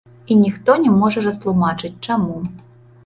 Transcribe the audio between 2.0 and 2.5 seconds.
чаму.